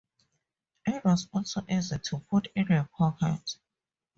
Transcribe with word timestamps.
It 0.87 1.05
was 1.05 1.27
also 1.31 1.63
easy 1.69 1.99
to 1.99 2.19
put 2.21 2.47
in 2.55 2.65
your 2.65 2.89
pocket. 2.97 3.57